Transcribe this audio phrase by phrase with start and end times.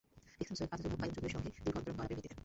[0.39, 2.35] লিখেছেন সৈয়দ আজিজুল হক, কাইয়ুম চৌধুরীর সঙ্গে দীর্ঘ অন্তরঙ্গ আলাপের ভিত্তিতে।